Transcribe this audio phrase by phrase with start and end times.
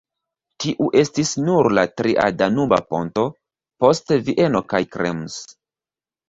[0.63, 3.27] Tiu estis nur la tria Danuba ponto,
[3.85, 5.39] post Vieno kaj Krems.